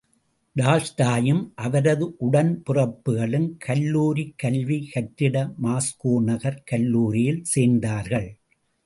[0.55, 5.45] டால்ஸ்டாயும், அவரது உடன் பிறப்புக்களும் கல்லூரிக் கல்வி கற்றிட
[5.63, 8.29] மாஸ்கோ நகர் கல்லூரியில் சேர்ந்தார்கள்.